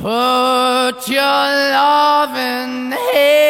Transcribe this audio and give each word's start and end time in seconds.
Put 0.00 1.08
your 1.08 1.20
loving 1.20 2.92
hand 2.92 3.49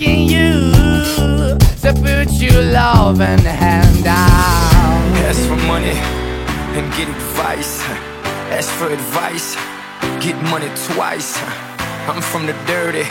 begging 0.00 0.28
you 0.28 0.72
to 1.82 1.92
put 2.02 2.32
your 2.40 2.62
love 2.62 3.20
and 3.20 3.40
hand 3.40 4.06
out. 4.06 5.26
Ask 5.28 5.40
for 5.46 5.56
money 5.66 5.96
and 6.76 6.92
get 6.94 7.08
advice. 7.08 7.82
Ask 8.50 8.70
for 8.70 8.88
advice, 8.88 9.56
get 10.24 10.36
money 10.50 10.68
twice. 10.92 11.38
I'm 12.08 12.22
from 12.22 12.46
the 12.46 12.54
dirty, 12.66 13.04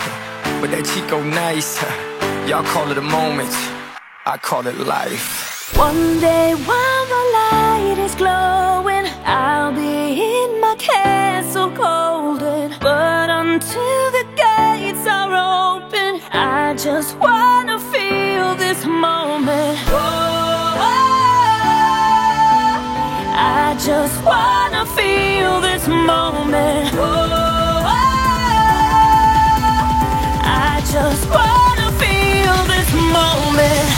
but 0.59 0.71
that 0.71 0.85
Chico 0.85 1.23
nice. 1.23 1.81
Y'all 2.49 2.63
call 2.63 2.91
it 2.91 2.97
a 2.97 3.01
moment, 3.01 3.53
I 4.25 4.37
call 4.41 4.65
it 4.67 4.77
life. 4.79 5.75
One 5.77 6.19
day 6.19 6.55
while 6.55 7.05
the 7.13 7.23
light 7.39 7.97
is 7.99 8.15
glowing, 8.15 9.05
I'll 9.25 9.73
be 9.73 10.19
in 10.41 10.59
my 10.59 10.75
castle 10.77 11.69
golden. 11.69 12.73
But 12.81 13.29
until 13.29 14.11
the 14.11 14.18
gates 14.18 14.18
are 14.18 14.18
open, 14.18 14.18
I 16.31 16.75
just 16.75 17.17
wanna 17.17 17.79
feel 17.79 18.55
this 18.55 18.85
moment. 18.85 19.77
I 23.41 23.75
just 23.83 24.23
wanna 24.23 24.85
feel 24.97 25.61
this 25.61 25.87
moment. 25.87 26.93
I 30.43 30.81
just 30.91 31.29
wanna 31.29 31.91
feel 32.01 32.55
this 32.73 32.89
moment. 32.93 33.89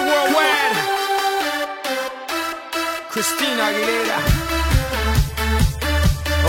Worldwide, 0.00 0.76
Christina 3.12 3.64
Aguilera. 3.68 4.18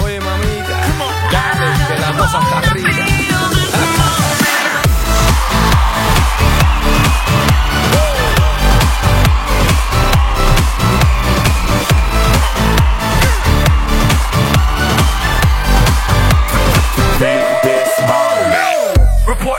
Oye, 0.04 0.20
mamita, 0.20 0.78
dale, 1.32 1.70
que 1.88 1.96
la 2.02 2.12
cosa 2.18 2.40
está 2.40 2.58
arriba. 2.60 2.93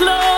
my 0.00 0.37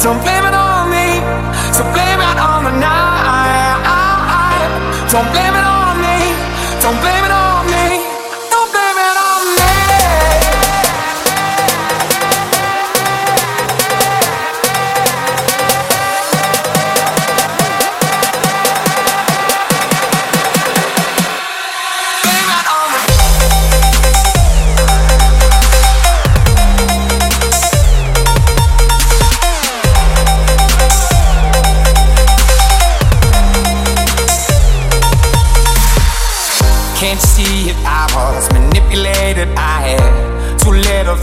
Don't 0.00 0.20
blame 0.22 0.44
it 0.44 0.54
on 0.54 0.90
me. 0.90 1.18
So 1.74 1.82
blame 1.92 2.20
it 2.20 2.38
on 2.38 2.64
the 2.64 2.74
night. 2.78 3.78
Don't 5.10 5.28
blame 5.32 5.54
it 5.54 5.66
on 5.66 6.00
me. 6.00 6.18
Don't 6.80 7.00
blame 7.00 7.17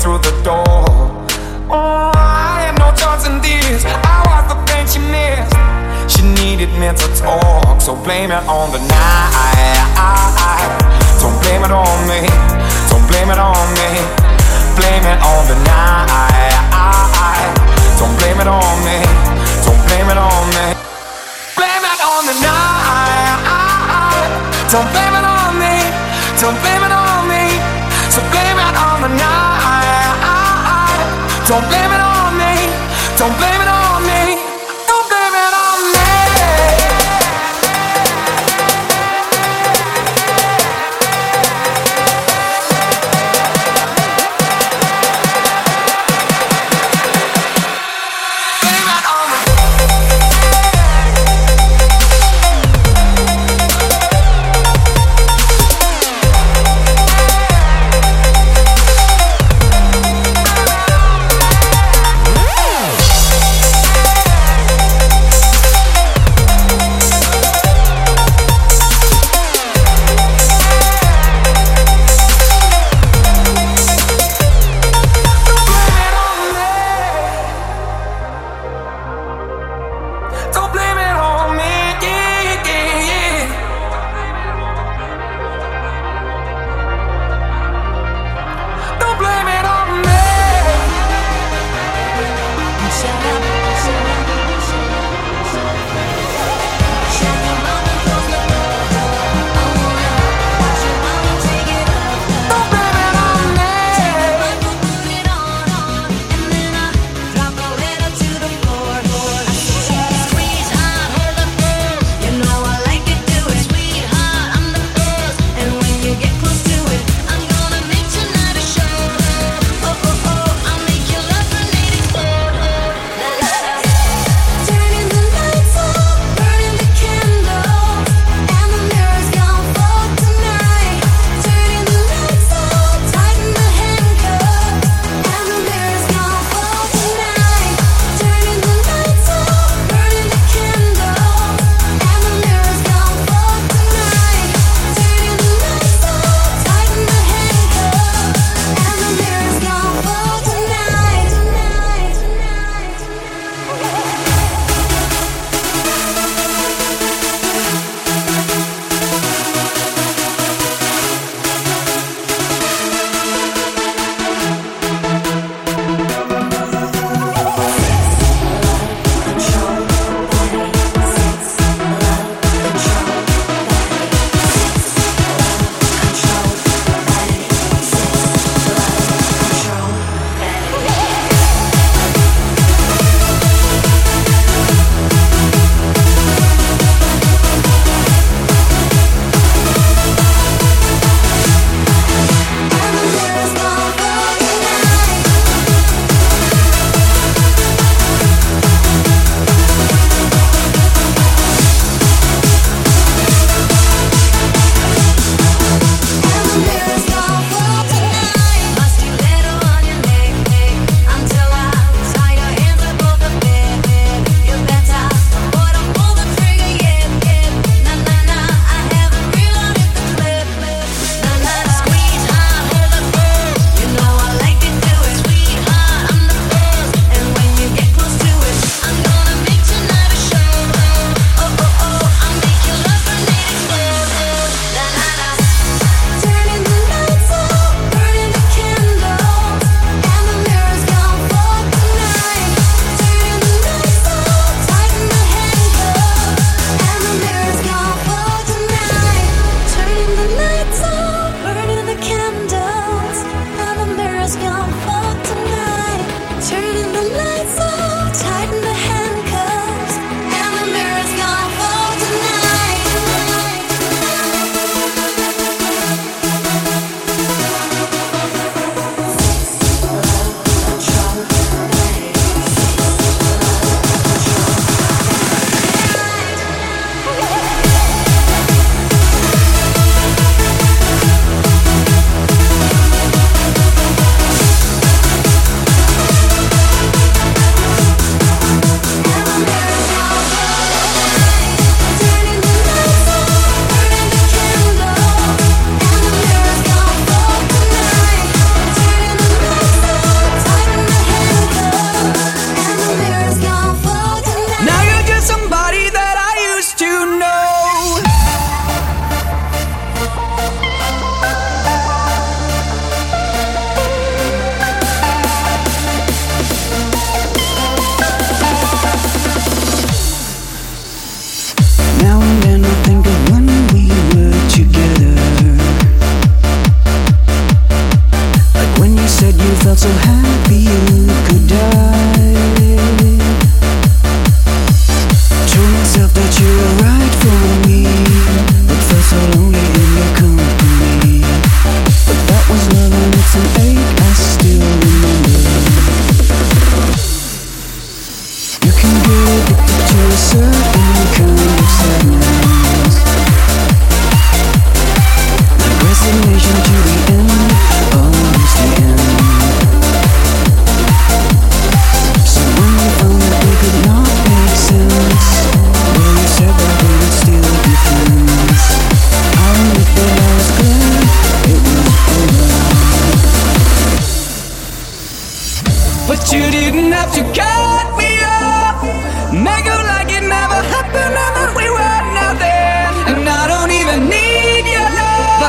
through 0.06 0.22
the 0.22 0.38
door. 0.46 0.86
Oh, 1.66 2.14
I 2.14 2.70
had 2.70 2.78
no 2.78 2.94
choice 2.94 3.26
in 3.26 3.42
this. 3.42 3.82
I 3.90 4.22
was 4.30 4.46
the 4.54 4.58
thing 4.70 4.86
she 4.86 5.02
missed. 5.02 5.58
She 6.06 6.22
needed 6.22 6.70
mental 6.78 7.10
talk, 7.18 7.82
so 7.82 7.98
blame 8.06 8.30
it 8.30 8.46
on 8.46 8.70
the 8.70 8.78
night. 8.86 9.82
Don't 11.18 11.34
blame 11.42 11.66
it 11.66 11.74
on 11.74 11.98
me. 12.06 12.22
Don't 12.86 13.02
blame 13.10 13.34
it 13.34 13.42
on 13.42 13.58
me. 13.74 13.90
Blame 14.78 15.10
it 15.10 15.18
on 15.26 15.42
the 15.50 15.58
night. 15.66 16.54
Don't 17.98 18.14
blame 18.22 18.38
it 18.38 18.46
on 18.46 18.78
me. 18.86 19.02
Don't 19.66 19.82
blame 19.90 20.06
it 20.14 20.22
on 20.22 20.46
me. 20.54 20.66
Blame 21.58 21.82
it 21.82 22.00
on 22.06 22.22
the 22.30 22.38
night. 22.46 23.42
Don't 24.70 24.86
blame 24.94 25.18
it 25.18 25.26
on 25.26 25.50
me. 25.58 25.74
Don't 26.38 26.58
blame 26.62 26.84
it 26.86 26.94
on 26.94 27.26
me. 27.26 27.58
So 28.14 28.22
blame 28.30 28.54
it 28.54 28.76
on 28.78 29.02
the 29.02 29.10
night. 29.18 29.45
Don't 31.48 31.62
blame 31.70 31.92
it 31.92 32.02
on 32.02 32.38
me. 32.38 32.54
Don't 33.18 33.38
blame 33.38 33.62
it 33.62 33.65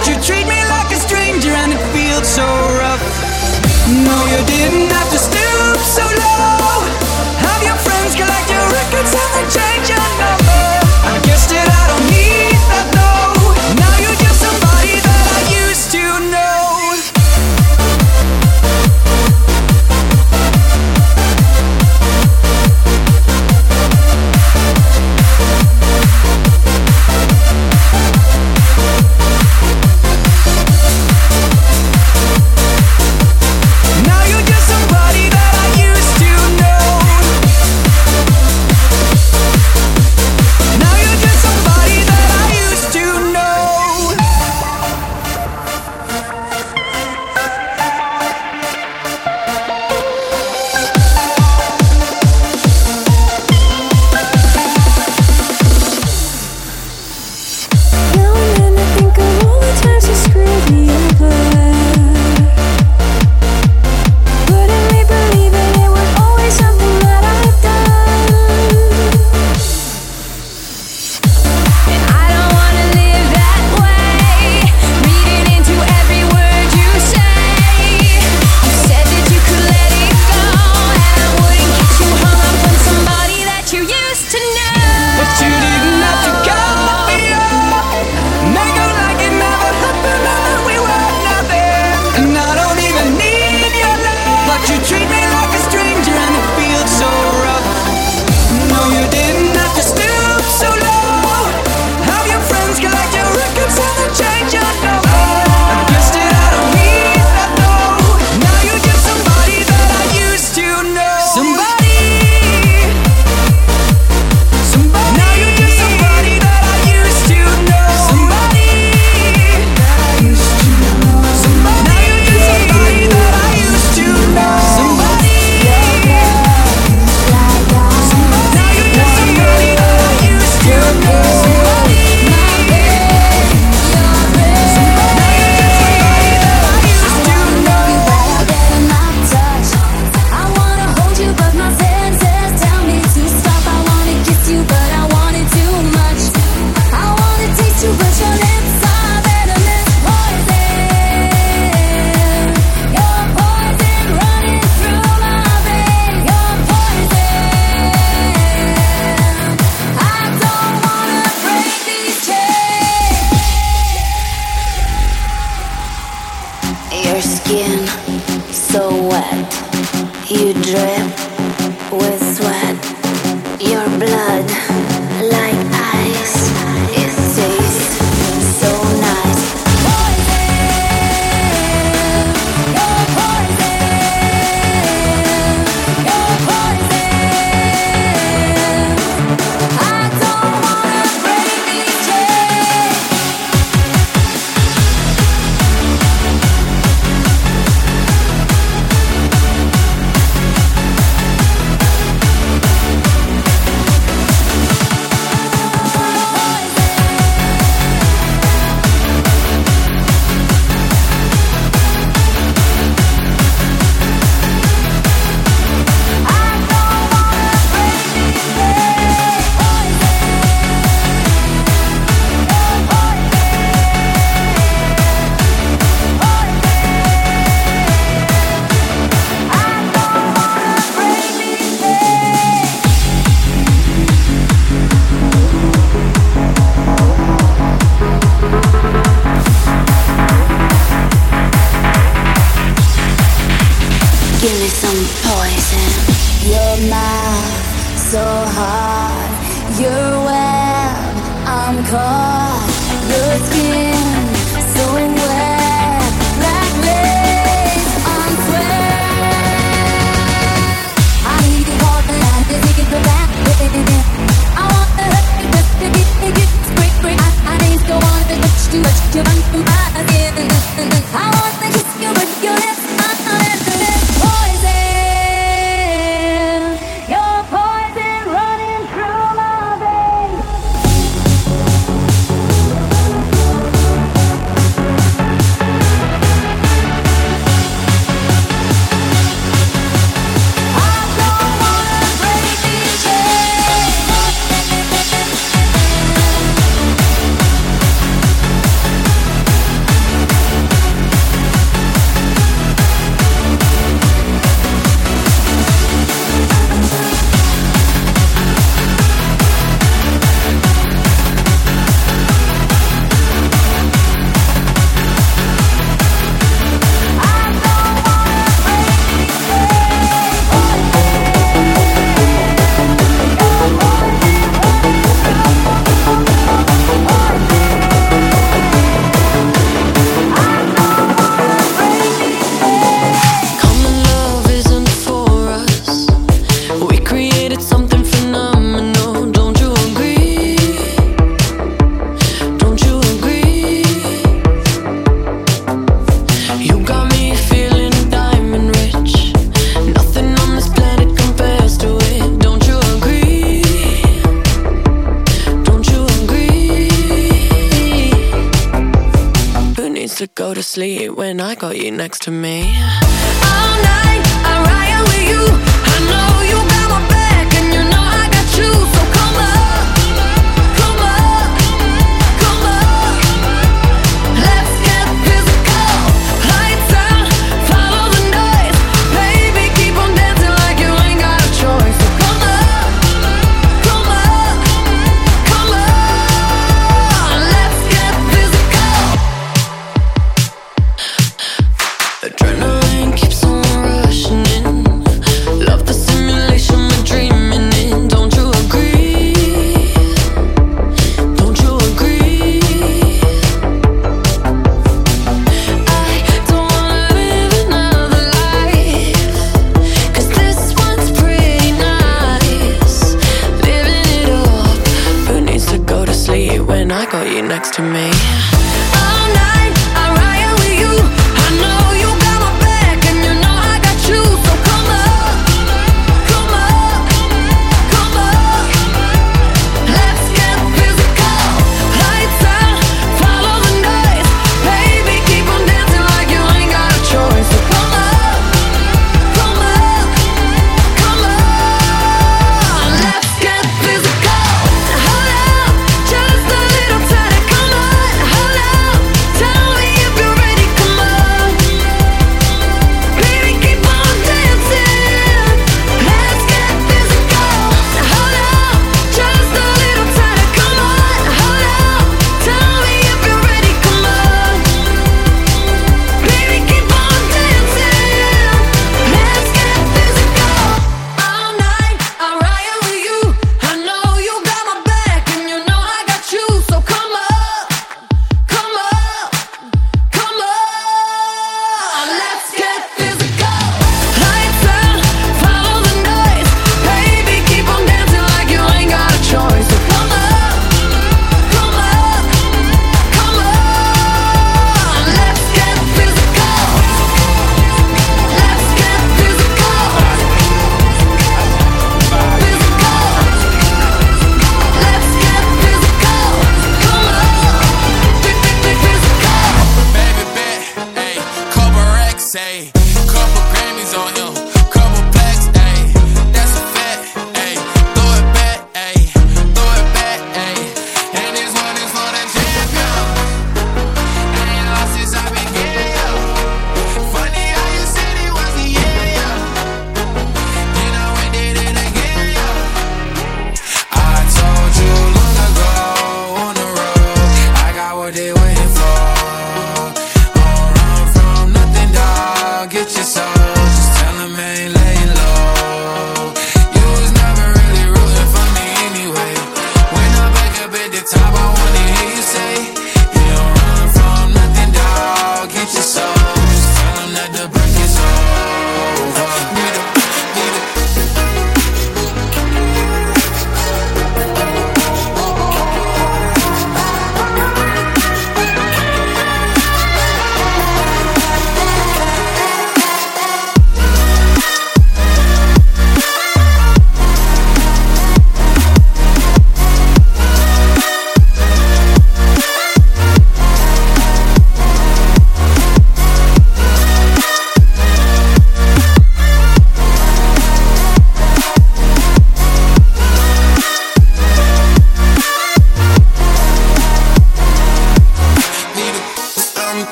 but 0.00 0.08
you 0.08 0.14
treat 0.22 0.46
me 0.46 0.56
like 0.70 0.90
a 0.92 0.96
stranger 0.96 1.50
and 1.50 1.72
it 1.72 1.82
feels 1.92 2.26
so 2.26 2.46
rough. 2.78 3.02
No, 3.86 4.16
you 4.32 4.46
didn't 4.46 4.90
have 4.90 5.10
to 5.10 5.18
stoop 5.18 5.76
so 5.76 6.02
low. 6.02 6.29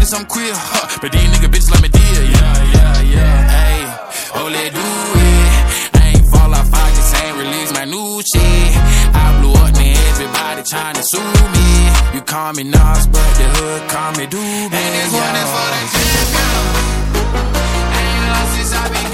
this, 0.00 0.12
I'm 0.12 0.26
queer. 0.26 0.52
Huh. 0.54 0.98
But 1.00 1.12
these 1.12 1.28
nigga 1.32 1.48
bitches 1.50 1.70
let 1.70 1.82
me 1.82 1.88
deal. 1.88 2.22
Yeah, 2.34 2.74
yeah, 2.74 3.14
yeah. 3.14 3.36
Hey, 3.54 3.78
oh, 4.34 4.48
let 4.48 4.72
do 4.72 4.80
it. 4.80 5.48
I 5.94 6.14
ain't 6.14 6.26
fall 6.32 6.54
off, 6.54 6.70
I 6.72 6.88
just 6.96 7.14
ain't 7.22 7.36
release 7.36 7.72
my 7.72 7.84
new 7.84 8.22
shit. 8.22 8.76
I 9.14 9.38
blew 9.40 9.54
up, 9.54 9.74
and 9.74 9.98
Everybody 10.18 10.62
trying 10.64 10.96
to 10.96 11.02
sue 11.02 11.22
me. 11.54 11.68
You 12.14 12.22
call 12.22 12.52
me 12.54 12.64
Nas, 12.64 13.06
but 13.06 13.30
the 13.38 13.46
hood 13.54 13.82
call 13.88 14.12
me 14.18 14.26
Doobie. 14.26 14.74
And 14.74 14.92
this 14.98 15.12
one 15.14 15.36
is 15.42 15.50
for 15.54 15.68
the 15.74 15.82
kids, 15.94 16.30
girl. 16.34 16.64
Ain't 17.98 18.24
lost 18.34 18.50
since 18.54 18.74
I 18.74 18.88
been. 18.90 19.07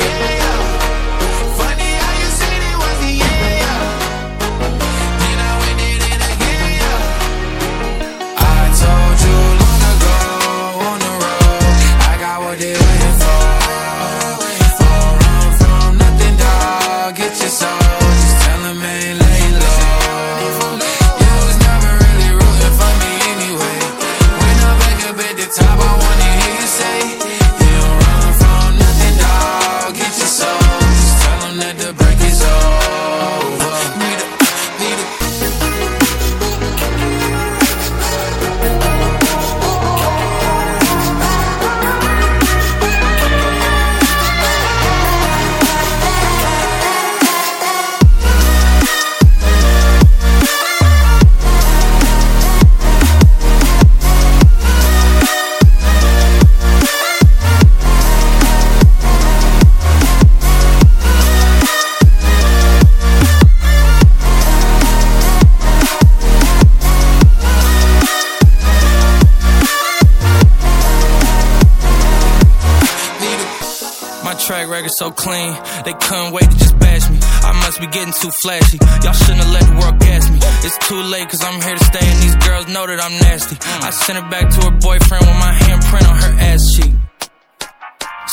too 78.25 78.33
flashy. 78.41 78.79
Y'all 79.05 79.13
shouldn't 79.13 79.45
have 79.45 79.53
let 79.53 79.65
the 79.69 79.77
world 79.77 79.99
gas 80.01 80.25
me. 80.33 80.39
It's 80.65 80.79
too 80.89 81.01
late, 81.13 81.29
cause 81.29 81.45
I'm 81.45 81.61
here 81.61 81.77
to 81.77 81.85
stay, 81.85 82.01
and 82.01 82.19
these 82.25 82.37
girls 82.41 82.67
know 82.73 82.87
that 82.89 82.97
I'm 82.97 83.13
nasty. 83.21 83.57
I 83.85 83.91
sent 83.93 84.17
it 84.17 84.29
back 84.33 84.49
to 84.49 84.59
her 84.65 84.75
boyfriend 84.81 85.29
with 85.29 85.37
my 85.37 85.53
handprint 85.53 86.09
on 86.09 86.17
her 86.17 86.33
ass 86.41 86.65
cheek. 86.73 86.93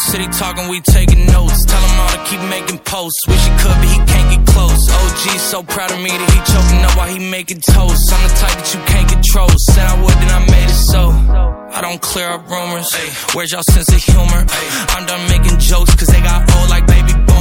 City 0.08 0.28
talking, 0.32 0.72
we 0.72 0.80
taking 0.80 1.28
notes. 1.28 1.60
Tell 1.68 1.84
him 1.84 1.96
all 2.00 2.12
to 2.16 2.22
keep 2.24 2.40
making 2.48 2.80
posts. 2.88 3.20
Wish 3.28 3.44
he 3.44 3.52
could, 3.60 3.76
but 3.76 3.90
he 3.92 4.00
can't 4.08 4.28
get 4.32 4.44
close. 4.48 4.80
OG 4.88 5.24
so 5.52 5.60
proud 5.64 5.92
of 5.92 6.00
me 6.00 6.12
that 6.16 6.30
he 6.32 6.40
choking 6.48 6.82
up 6.88 6.96
while 6.96 7.12
he 7.12 7.20
making 7.20 7.60
toast. 7.60 8.08
I'm 8.16 8.24
the 8.24 8.32
type 8.40 8.56
that 8.56 8.72
you 8.72 8.80
can't 8.88 9.10
control. 9.12 9.52
Said 9.76 9.92
I 9.92 10.00
would, 10.00 10.16
then 10.24 10.32
I 10.32 10.40
made 10.48 10.72
it 10.72 10.82
so. 10.88 11.12
I 11.76 11.80
don't 11.84 12.02
clear 12.02 12.32
up 12.32 12.48
rumors. 12.48 12.88
Where's 13.36 13.52
y'all 13.52 13.68
sense 13.68 13.92
of 13.92 14.00
humor? 14.00 14.48
I'm 14.96 15.04
done 15.04 15.24
making 15.28 15.60
jokes, 15.60 15.96
cause 15.96 16.08
they 16.08 16.22
got 16.24 16.48
old 16.56 16.70
like 16.70 16.88
baby 16.88 17.12
boom. 17.28 17.41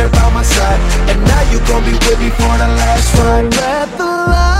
there 0.00 0.08
by 0.10 0.32
my 0.32 0.42
side. 0.42 0.80
And 1.10 1.20
now 1.24 1.42
you 1.52 1.58
gon' 1.68 1.84
be 1.84 1.92
with 1.92 2.20
me 2.20 2.30
for 2.30 2.54
the 2.62 2.68
last 2.80 3.14
ride 3.18 3.52
Let 3.54 3.88
the 3.98 4.04
light 4.04 4.59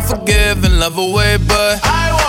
unforgiving, 0.00 0.78
love 0.78 0.96
away, 0.98 1.36
but 1.46 1.80
I 1.84 2.19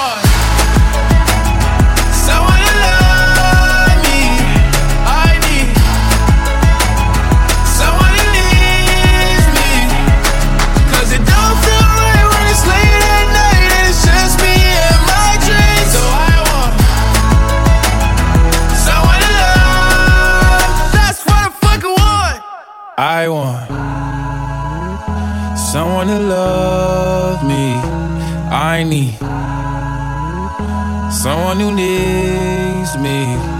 I 28.81 28.83
need 28.83 29.13
someone 31.13 31.59
who 31.59 31.71
needs 31.71 32.97
me. 32.97 33.50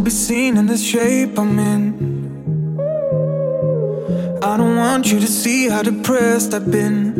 The 0.00 0.78
shape 0.78 1.38
I'm 1.38 1.58
in. 1.58 2.78
I 4.42 4.56
don't 4.56 4.76
want 4.76 5.12
you 5.12 5.20
to 5.20 5.26
see 5.26 5.68
how 5.68 5.82
depressed 5.82 6.54
I've 6.54 6.70
been. 6.70 7.14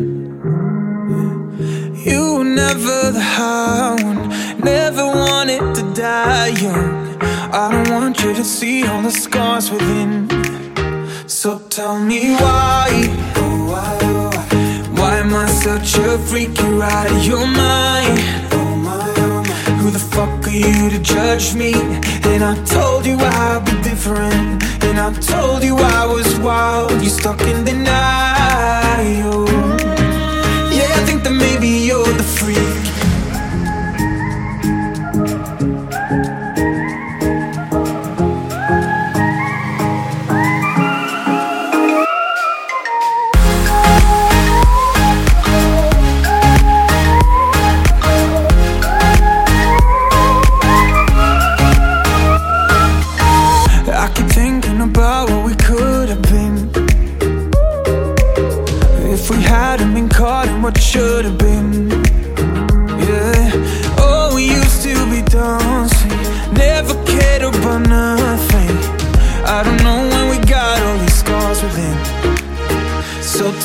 You 2.03 2.37
were 2.37 2.43
never 2.43 3.11
the 3.11 3.21
high 3.21 3.93
one, 4.03 4.27
never 4.59 5.05
wanted 5.05 5.75
to 5.75 5.93
die 5.93 6.47
young. 6.47 7.21
I 7.53 7.71
don't 7.71 7.89
want 7.91 8.23
you 8.23 8.33
to 8.33 8.43
see 8.43 8.87
all 8.87 9.03
the 9.03 9.11
scars 9.11 9.69
within. 9.69 10.27
So 11.27 11.59
tell 11.69 11.99
me 11.99 12.33
why, 12.33 12.89
why, 13.69 13.97
why, 14.01 14.47
why 14.97 15.17
am 15.19 15.33
I 15.35 15.45
such 15.45 15.95
a 15.99 16.17
freak? 16.17 16.57
You're 16.57 16.81
out 16.81 17.11
of 17.11 17.23
your 17.23 17.45
mind. 17.45 18.52
Who 19.83 19.91
the 19.91 19.99
fuck 19.99 20.47
are 20.47 20.49
you 20.49 20.89
to 20.91 20.99
judge 20.99 21.55
me? 21.55 21.73
And 22.23 22.41
I 22.41 22.55
told 22.63 23.05
you 23.05 23.17
I'd 23.19 23.65
be 23.65 23.73
different. 23.81 24.63
And 24.81 24.97
I 24.97 25.11
told 25.19 25.61
you 25.61 25.75
I 25.75 26.05
was 26.05 26.39
wild. 26.39 27.01
You 27.03 27.09
stuck 27.09 27.41
in 27.41 27.65
denial. 27.65 29.45
Yeah, 30.71 30.87
I 30.87 31.03
think 31.05 31.23
that 31.23 31.35
maybe 31.37 31.67
you're 31.67 32.13
the 32.13 32.23
freak. 32.23 32.82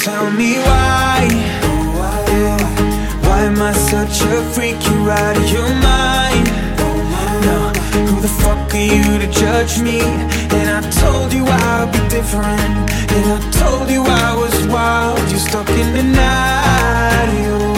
Tell 0.09 0.31
me 0.31 0.53
why. 0.69 1.21
Why 3.27 3.41
am 3.51 3.61
I 3.71 3.73
such 3.93 4.17
a 4.35 4.37
freak? 4.55 4.79
You're 4.87 5.11
out 5.11 5.37
of 5.41 5.47
your 5.57 5.71
mind. 5.91 6.47
No, 7.47 7.59
who 8.09 8.17
the 8.27 8.33
fuck 8.43 8.75
are 8.75 8.89
you 8.95 9.07
to 9.23 9.29
judge 9.43 9.75
me? 9.89 10.01
And 10.59 10.67
I 10.79 10.81
told 11.03 11.33
you 11.37 11.45
I'd 11.47 11.89
be 11.95 12.01
different. 12.17 12.75
And 13.17 13.25
I 13.37 13.39
told 13.61 13.87
you 13.95 14.03
I 14.27 14.31
was 14.43 14.57
wild. 14.75 15.21
You're 15.31 15.47
stuck 15.51 15.69
in 15.81 15.89
denial. 15.99 16.19
Yeah, 17.45 17.78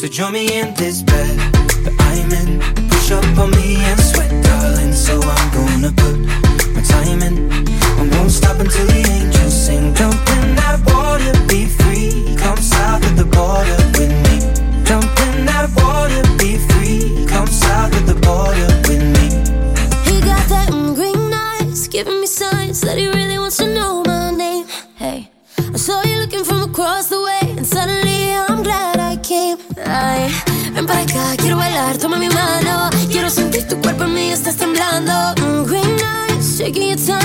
So 0.00 0.08
join 0.08 0.32
me 0.32 0.58
in 0.58 0.72
this 0.76 1.02
bed 1.02 1.36
that 1.84 1.92
I'm 2.08 2.32
in. 2.32 2.88
Push 2.88 3.10
up 3.12 3.36
on 3.36 3.50
me 3.50 3.76
and 3.84 4.00
sweat, 4.00 4.30
darling. 4.42 4.94
So 4.94 5.20
I'm 5.20 5.48
gonna 5.52 5.92
put 5.92 6.16
my 6.72 6.80
time 6.80 7.20
in. 7.20 7.68
I 8.00 8.08
won't 8.16 8.30
stop 8.30 8.58
until 8.58 8.86
the 8.86 9.04
angels 9.12 9.52
sing. 9.52 9.92
Jump 9.92 10.16
in 10.40 10.56
that 10.56 10.80
water, 10.88 11.36
be 11.46 11.66
free. 11.66 12.34
Come 12.38 12.56
south 12.56 13.04
of 13.04 13.14
the 13.18 13.26
border 13.26 13.76
with 13.92 14.14
me. 14.24 14.40
Jump 14.88 15.04
in 15.04 15.44
that 15.44 15.68
water, 15.76 16.22
be 16.40 16.56
free. 16.56 17.26
Come 17.28 17.46
south 17.48 17.92
of 18.00 18.06
the 18.06 18.16
border 18.24 18.72
with 18.88 19.04
me. 19.04 19.26
He 20.08 20.22
got 20.24 20.48
that 20.48 20.70
green 20.96 21.30
eyes, 21.30 21.88
giving 21.88 22.22
me 22.22 22.26
signs 22.26 22.80
that 22.80 22.96
he 22.96 23.08
really 23.08 23.38
wants 23.38 23.58
to. 23.58 23.69
taking 36.72 36.88
your 36.88 36.96
time. 36.96 37.19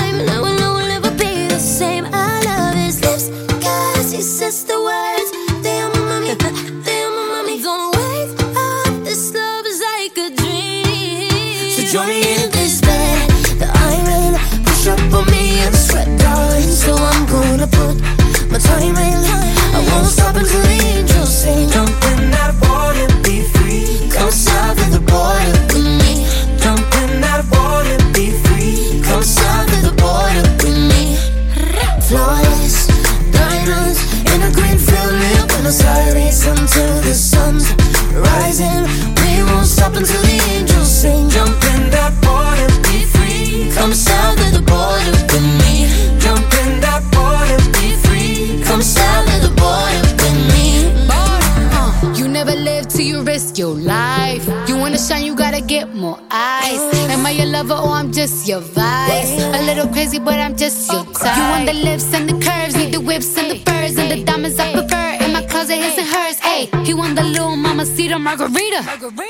lover 57.66 57.82
oh, 57.82 57.92
I'm 57.92 58.12
just 58.12 58.48
your 58.48 58.60
vice. 58.60 59.40
A 59.40 59.62
little 59.62 59.88
crazy, 59.88 60.18
but 60.18 60.38
I'm 60.38 60.56
just 60.56 60.92
your 60.92 61.04
type. 61.04 61.36
You 61.36 61.42
want 61.50 61.66
the 61.66 61.72
lips 61.72 62.12
and 62.14 62.28
the 62.28 62.34
curves, 62.44 62.76
need 62.76 62.92
the 62.92 63.00
whips 63.00 63.36
and 63.38 63.50
the 63.50 63.58
furs 63.58 63.96
and 63.98 64.10
the 64.10 64.24
diamonds 64.24 64.58
I 64.58 64.72
prefer. 64.72 65.24
In 65.24 65.32
my 65.32 65.42
closet, 65.44 65.76
his 65.76 65.98
and 65.98 66.06
hers. 66.06 66.38
Hey, 66.38 66.68
he 66.84 66.94
want 66.94 67.16
the 67.16 67.22
little 67.22 67.56
mama 67.56 67.84
mamacita 67.84 68.18
margarita. 68.18 68.80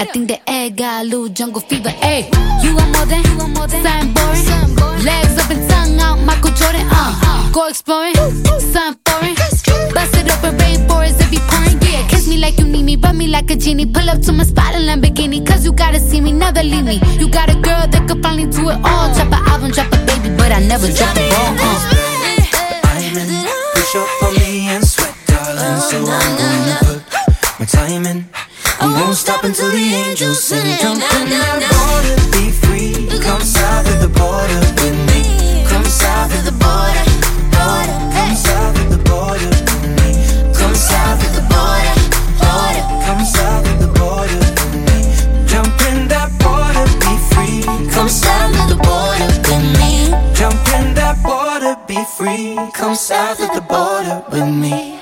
I 0.01 0.05
think 0.13 0.29
the 0.29 0.39
egg 0.49 0.77
got 0.77 1.03
a 1.03 1.05
little 1.05 1.29
jungle 1.29 1.61
fever. 1.63 1.91
Hey, 1.91 2.29
you 2.63 2.75
want 2.75 2.93
more 2.97 3.07
than 3.07 3.25
something 3.25 4.13
boring. 4.15 5.05
Legs 5.05 5.39
up 5.39 5.51
and 5.51 5.71
tongue 5.71 6.01
out, 6.01 6.19
Michael 6.21 6.53
Jordan. 6.53 6.87
Uh, 6.91 7.51
go 7.53 7.69
exploring, 7.69 8.15
something 8.75 9.01
foreign. 9.07 9.35
Bust 9.95 10.17
it 10.17 10.31
open, 10.33 10.57
rain 10.59 10.76
rub 13.07 13.17
me 13.17 13.27
like 13.29 13.51
a 13.51 13.57
genie. 13.57 13.87
Pull 13.87 14.09
up 14.11 14.21
to 14.23 14.33
my 14.33 14.45
spot 14.45 14.75
in 14.75 14.83
Lamborghini, 14.83 15.47
cause 15.47 15.65
you 15.65 15.73
gotta 15.73 16.01
see 16.01 16.21
me, 16.21 16.33
never 16.33 16.63
leave 16.63 16.85
me. 16.85 17.01
You 17.21 17.29
got 17.29 17.49
a 17.49 17.55
girl 17.55 17.87
that 17.93 18.03
could 18.09 18.23
finally 18.23 18.47
do 18.51 18.71
it 18.71 18.79
all. 18.83 19.07
Drop 19.15 19.33
an 19.33 19.43
album, 19.51 19.71
drop 19.71 19.93
a 19.93 19.99
baby, 20.09 20.31
but 20.37 20.51
I 20.53 20.61
never 20.73 20.89
drop 20.99 21.15
the 21.15 21.25
ball. 21.33 21.53
Uh. 21.59 21.77
Push 23.75 23.95
up 23.97 24.09
for 24.21 24.31
me 24.39 24.69
and 24.69 24.85
sweat, 24.87 25.15
darling. 25.27 25.81
So 25.89 25.97
I'm 26.19 26.33
gonna 26.41 26.79
put 26.87 27.61
my 27.61 27.67
time 27.67 28.07
in. 28.07 28.19
I 28.81 28.87
won't 29.01 29.17
stop 29.17 29.45
until 29.45 29.71
the 29.71 29.87
angels 30.05 30.43
sing. 30.43 30.79
Jump 30.83 31.03
in 31.17 31.29
the 31.31 31.69
border, 31.73 32.17
be 32.35 32.45
free. 32.63 33.21
Come 33.21 33.41
south 33.41 33.87
of 33.93 33.99
the 34.05 34.11
border 34.21 34.61
with 34.83 34.99
me. 35.09 35.65
Come 35.71 35.85
south 35.85 36.35
of 36.39 36.45
the 36.45 36.53
border. 36.53 37.06
come 52.73 52.95
south 52.95 53.41
of 53.41 53.55
the 53.55 53.61
border 53.61 54.25
with 54.31 54.55
me. 54.55 54.96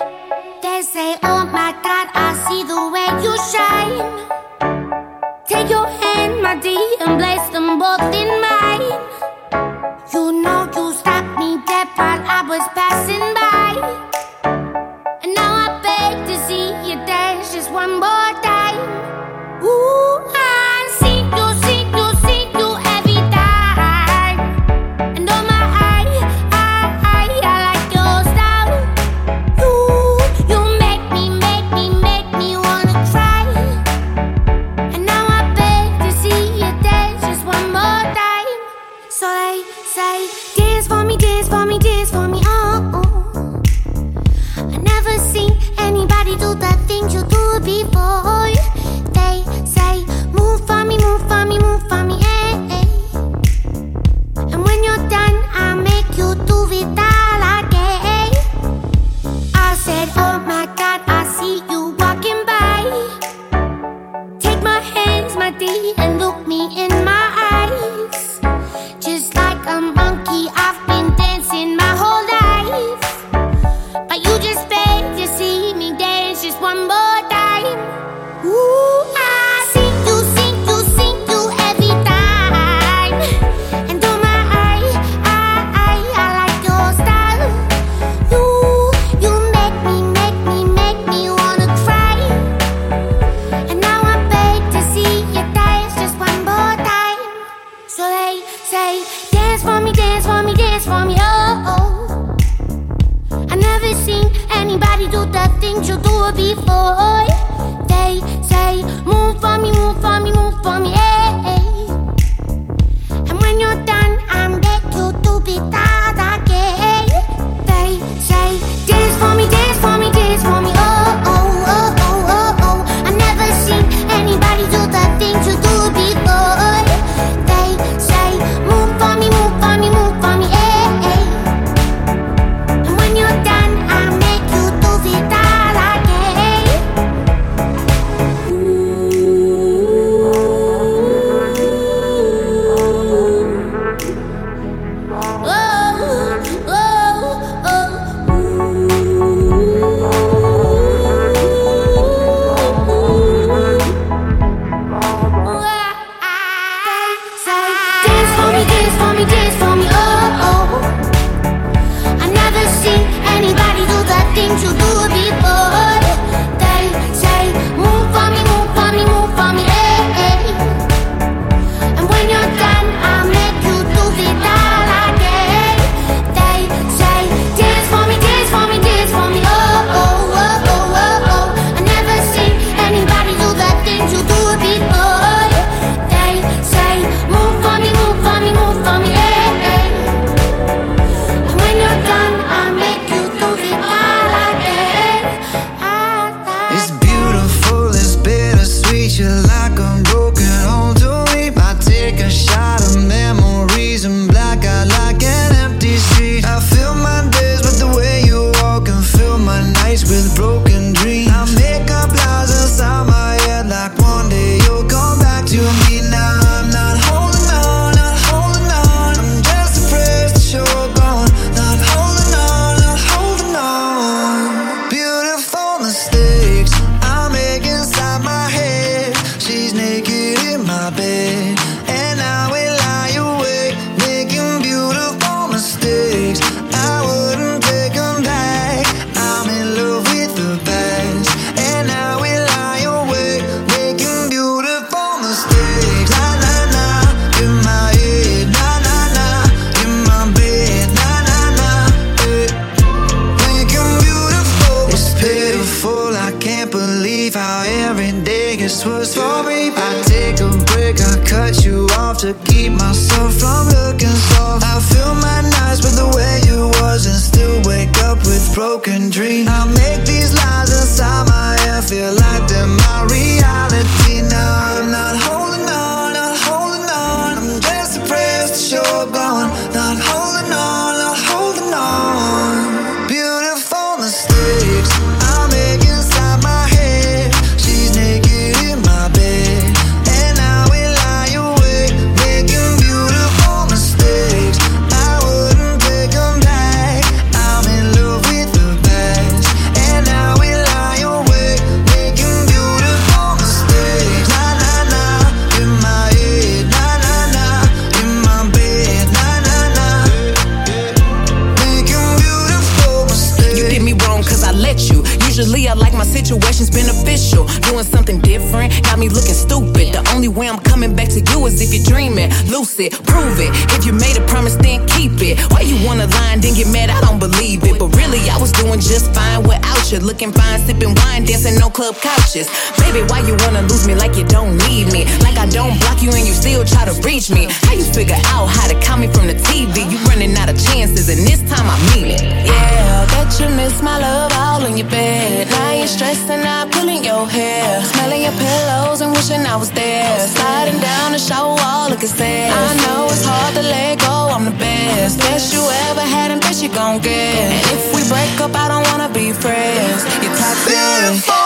fucking 330.25 330.41
fine, 330.41 330.67
sipping 330.67 330.95
wine 330.95 331.24
no 331.59 331.71
club 331.71 331.97
couches. 331.97 332.49
Baby, 332.79 333.03
why 333.09 333.21
you 333.21 333.37
wanna 333.45 333.63
lose 333.63 333.87
me 333.87 333.95
like 333.95 334.17
you 334.17 334.25
don't 334.25 334.57
need 334.69 334.93
me? 334.93 335.05
Like 335.21 335.39
I 335.39 335.47
don't 335.47 335.79
block 335.81 336.03
you 336.03 336.11
and 336.11 336.27
you 336.27 336.33
still 336.33 336.65
try 336.65 336.85
to 336.85 336.95
reach 337.03 337.31
me. 337.31 337.47
How 337.67 337.75
you 337.75 337.85
figure 337.85 338.19
out 338.35 338.47
how 338.47 338.67
to 338.69 338.77
call 338.81 338.99
me 338.99 339.09
from 339.09 339.27
the 339.27 339.35
TV? 339.35 339.87
You 339.91 339.99
running 340.09 340.35
out 340.37 340.49
of 340.49 340.59
chances, 340.59 341.09
and 341.09 341.21
this 341.27 341.41
time 341.51 341.67
I 341.69 341.77
mean 341.95 342.11
it. 342.11 342.23
Yeah, 342.23 343.07
that 343.07 343.29
you 343.39 343.49
miss 343.55 343.83
my 343.83 343.99
love 343.99 344.33
all 344.35 344.65
in 344.65 344.77
your 344.77 344.89
bed. 344.89 345.49
Now 345.51 345.73
you're 345.73 345.87
stressing 345.87 346.43
out, 346.43 346.73
pulling 346.73 347.05
your 347.05 347.27
hair, 347.29 347.83
smelling 347.93 348.23
your 348.23 348.33
pillows 348.33 349.01
and 349.01 349.13
wishing 349.13 349.45
I 349.47 349.57
was 349.57 349.71
there. 349.71 350.19
Sliding 350.27 350.81
down 350.81 351.13
the 351.13 351.19
shower 351.19 351.55
wall, 351.55 351.91
looking 351.91 352.09
sad. 352.09 352.51
I 352.51 352.75
know 352.85 353.07
it's 353.07 353.25
hard 353.25 353.55
to 353.55 353.63
let 353.63 354.01
go. 354.01 354.31
I'm 354.35 354.45
the 354.45 354.57
best, 354.59 355.19
best 355.21 355.53
you 355.53 355.63
ever 355.91 356.03
had, 356.03 356.31
and 356.31 356.41
best 356.41 356.63
you 356.63 356.69
gon' 356.69 357.01
get. 357.01 357.35
And 357.37 357.55
if 357.77 357.95
we 357.95 358.03
break 358.09 358.35
up, 358.41 358.55
I 358.55 358.69
don't 358.69 358.87
wanna 358.91 359.13
be 359.13 359.33
friends. 359.33 360.03
You're 360.23 360.35
toxic 360.35 361.44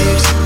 waves. 0.00 0.39